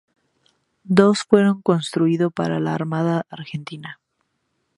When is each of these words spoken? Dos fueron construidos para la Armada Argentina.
Dos 0.99 1.21
fueron 1.25 1.61
construidos 1.61 2.33
para 2.33 2.59
la 2.59 2.73
Armada 2.73 3.27
Argentina. 3.29 3.99